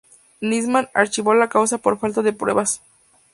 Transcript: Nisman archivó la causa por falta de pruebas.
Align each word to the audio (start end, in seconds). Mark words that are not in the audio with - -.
Nisman 0.41 0.89
archivó 0.95 1.35
la 1.35 1.47
causa 1.47 1.77
por 1.77 1.99
falta 1.99 2.23
de 2.23 2.33
pruebas. 2.33 2.81